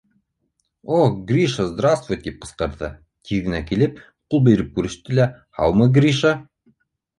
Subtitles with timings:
[0.83, 2.89] —О Гриша, здравствуй!— тип ҡысҡырҙы,
[3.31, 4.01] тиҙ генә килеп,
[4.33, 5.31] ҡул биреп күреште лә:—
[5.61, 6.37] һаумы, Гриша!